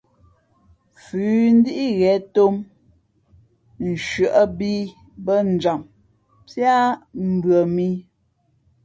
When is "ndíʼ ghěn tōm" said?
1.57-2.55